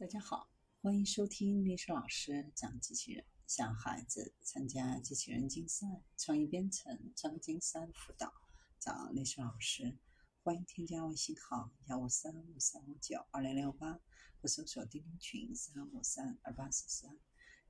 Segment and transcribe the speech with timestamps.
[0.00, 0.48] 大家好，
[0.80, 8.32] 欢迎收听历史老师讲机器人，小孩子参加机器人竞赛、创意编程、创金三辅导，
[8.78, 9.98] 找历史老师。
[10.42, 14.00] 欢迎添加微信号幺五三五三五九二零六八，
[14.40, 17.18] 或搜索钉钉群三五三二八四三。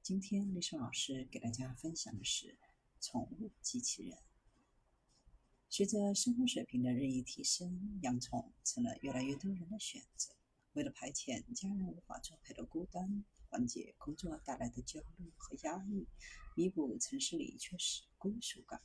[0.00, 2.56] 今天历史老师给大家分享的是
[3.00, 4.16] 宠物机器人。
[5.68, 10.32] 随着生活水平的日益提升，养宠成了越来越多人的选择。
[10.74, 16.06] 为了排遣家人无法作陪的孤单，缓解工作带来的焦虑和压抑，
[16.54, 18.80] 弥补城市里缺失归属感，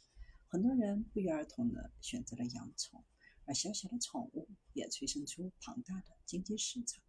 [0.48, 3.04] 很多人不约而同地选择了养宠，
[3.46, 7.04] 而小小的宠物也催生出庞大的经济市场。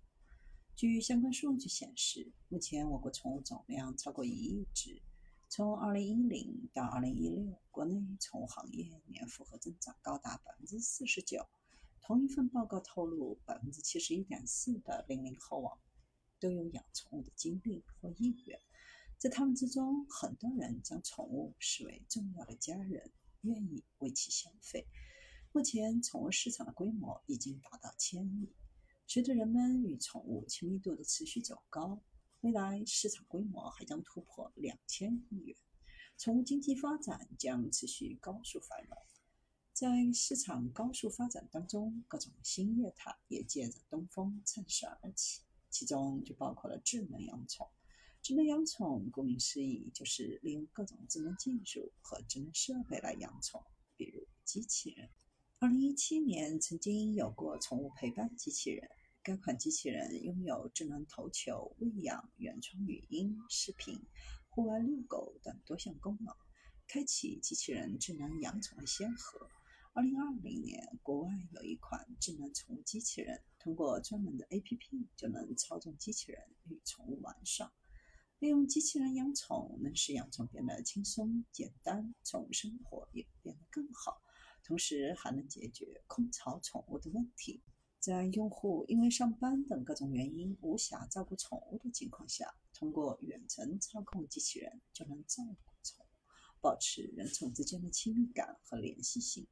[0.75, 5.01] 据相关数据显示，目前我国宠物总量超过一亿只。
[5.49, 11.49] 从2010到2016，国内宠物行业年复合增长高达百分之四十九。
[12.07, 15.77] 同一份报告透露，百分之七十一点四的零零后网
[16.39, 18.61] 都有养宠物的经历或意愿，
[19.19, 24.87] 在他们之中，很多人将宠物视为重要的家人，愿意为其消费。
[25.51, 28.55] 目前，宠物市场的规模已经达到千亿。
[29.09, 32.01] 随着人们与宠物亲密度的持续走高，
[32.43, 35.57] 未来市场规模还将突破两千亿元，
[36.17, 38.97] 宠物经济发展将持续高速繁荣。
[39.77, 47.69] 在市场高速发展当中，各种新业态也借着东风趁势而起，其中就包括了智能养宠。
[48.23, 53.63] 智能养宠顾名思义，就是利用各种智能技术和智能设备来养宠，
[53.99, 55.11] 比如机器人。
[55.59, 58.89] 二零一七年曾经有过宠物陪伴机器人，
[59.23, 64.03] 该款机器人拥有智能投球、喂养、原创语音、视频、
[64.49, 66.35] 户外遛狗等多项功能，
[66.89, 69.47] 开启机器人智能养宠的先河。
[69.97, 76.39] 二零二零年，国外有一款智能宠物机器人，通过专门的 APP 就能操纵机器人
[76.69, 77.73] 与宠物玩耍。
[78.41, 84.21] 利用机器人养宠，能使养宠变得轻松简单，宠物生活也变得更好，
[84.63, 87.63] 同时还能解决空巢宠物的问题。
[87.99, 96.09] 在用户因为上班等各种原因无暇照顾宠物的情况下，通过远程操控机器人就能照顾宠物，
[96.61, 99.47] 保持人宠之间的亲密感和联系性。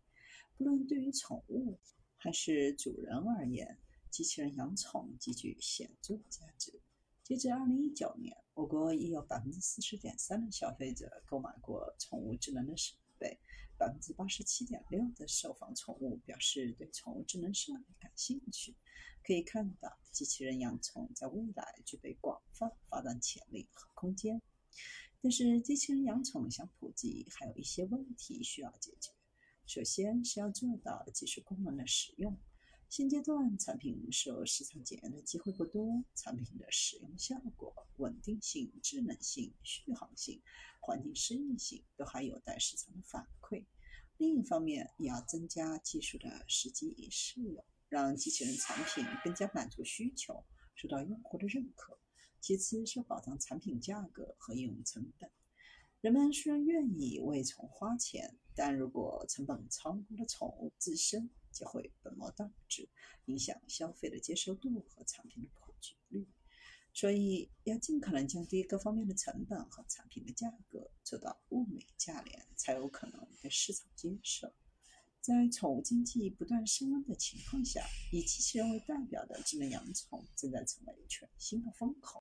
[0.56, 1.78] 不论对于宠物
[2.16, 3.78] 还是主人而言，
[4.10, 6.81] 机器人养宠极具显著价值。
[7.22, 13.38] 截至二零一九年，我国已有百分之四十点三的消费者购买过宠物智能的设备，
[13.76, 18.76] 百分之八十七点六的受访宠物表示对宠物智能设备感兴趣。
[19.25, 24.41] 可以看到，机器人养宠在未来具备广泛发展潜力和空间。
[25.21, 29.10] 但是，机器人养宠想普及，还有一些问题需要解决。
[29.67, 32.37] 首先是要做到技术功能的使用。
[32.91, 40.41] 现阶段产品受市场检验的机会不多，产品的使用效果、稳定性、智能性、续航性、
[40.81, 43.65] 环境适应性都还有待市场的反馈。
[44.19, 50.45] 另一方面，也要增加技术的实际适用，让机器人产品更加满足需求，
[50.77, 51.99] 受到用户的认可。
[52.41, 55.29] 其次是保障产品价格和应用成本。
[56.04, 62.87] 人们虽然愿意为宠物花钱，但如果成本超过了宠物自身，就会本末倒置，
[63.25, 66.28] 影响消费的接受度和产品的普及率。
[66.92, 74.53] 所以，要尽可能降低各方面的成本和产品的价格，做到物美价廉，才有可能被市场接受。
[75.22, 77.82] 在宠物经济不断升温的情况下，
[78.12, 82.12] 以机器人为代表的智能养宠正在成为全新的风口。